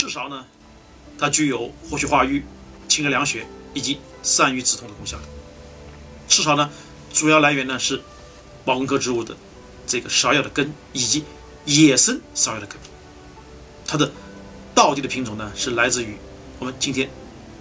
[0.00, 0.46] 赤芍呢
[1.18, 2.42] 它具有活血化瘀、
[2.88, 5.24] 清热凉血以及散瘀止痛的功效的。
[6.26, 6.70] 赤芍呢，
[7.12, 8.00] 主要来源呢是
[8.64, 9.36] 毛茛科植物的
[9.86, 11.22] 这个芍药的根以及
[11.66, 12.78] 野生芍药的根。
[13.86, 14.10] 它的
[14.74, 16.16] 道地的品种呢是来自于
[16.58, 17.10] 我们今天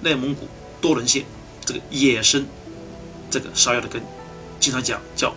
[0.00, 0.46] 内蒙古
[0.80, 1.24] 多伦县
[1.64, 2.46] 这个野生
[3.28, 4.00] 这个芍药的根，
[4.60, 5.34] 经常讲叫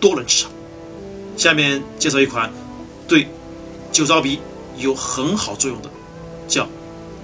[0.00, 0.48] 多伦赤芍。
[1.36, 2.52] 下面介绍一款
[3.08, 3.26] 对
[3.90, 4.38] 酒糟鼻
[4.76, 5.90] 有很好作用的，
[6.48, 6.66] 叫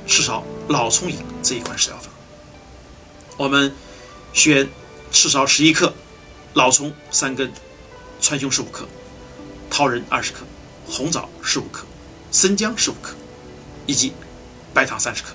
[0.07, 2.11] 赤芍老葱饮这一款食疗法。
[3.37, 3.75] 我们
[4.33, 4.69] 选
[5.11, 5.93] 赤芍十一克，
[6.53, 7.51] 老葱三根，
[8.21, 8.87] 川芎十五克，
[9.71, 10.41] 桃仁二十克，
[10.87, 11.85] 红枣十五克，
[12.31, 13.15] 生姜十五克，
[13.87, 14.13] 以及
[14.73, 15.31] 白糖三十克。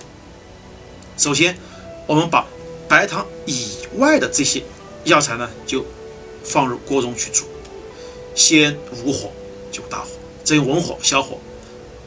[1.18, 1.58] 首先，
[2.06, 2.46] 我们把
[2.88, 4.62] 白糖以外的这些
[5.04, 5.84] 药材呢，就
[6.42, 7.44] 放入锅中去煮，
[8.34, 9.30] 先武火
[9.70, 10.08] 就大火，
[10.42, 11.38] 再用文火小火，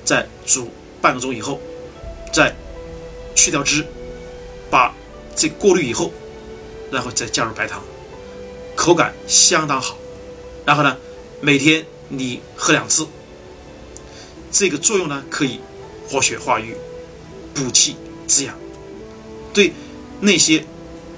[0.04, 0.72] 再煮
[1.02, 1.60] 半个钟以后，
[2.34, 2.54] 再
[3.36, 3.86] 去掉汁，
[4.72, 4.94] 把
[5.36, 6.12] 这过滤以后，
[6.92, 7.80] 然后再加入白糖，
[8.76, 9.96] 口感相当好。
[10.66, 10.98] 然后呢，
[11.42, 13.06] 每天你喝两次，
[14.52, 15.60] 这个作用呢可以
[16.10, 16.76] 活血化瘀、
[17.54, 17.96] 补气
[18.26, 18.58] 滋养，
[19.54, 19.72] 对
[20.20, 20.66] 那些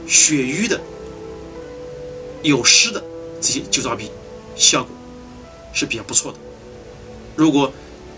[0.06, 0.82] 血瘀的、
[2.44, 3.02] 有湿的
[3.40, 4.12] 这些酒糟鼻
[4.56, 4.94] 效果
[5.72, 6.38] 是比较不错的。
[7.38, 7.72] 如果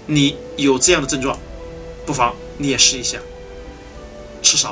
[0.08, 1.38] 你有这样的症状，
[2.06, 3.20] 不妨你也试一下
[4.42, 4.70] 赤芍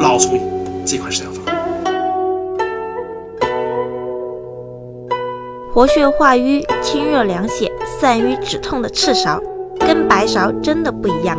[0.00, 0.42] 老葱饮
[0.86, 1.42] 这款食疗法。
[5.74, 7.70] 活血化瘀、清热凉血、
[8.00, 9.38] 散瘀止痛的赤芍，
[9.78, 11.38] 跟白芍真的不一样。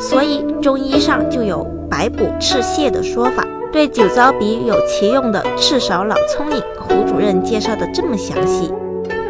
[0.00, 3.46] 所以中医上就有白补赤泻的说法。
[3.72, 8.72] 对酒糟鼻有奇用的赤芍老葱饮，胡主任介绍的这么详细。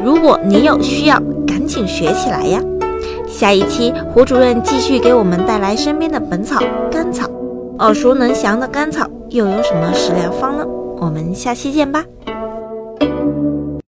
[0.03, 2.59] 如果你有需要，赶紧学起来呀！
[3.31, 7.31] 下一期胡主任继续给我们带来身边的本草甘草，
[7.78, 10.66] 耳熟能详的甘草又有什么食疗方呢？
[10.99, 12.05] 我们下期见吧。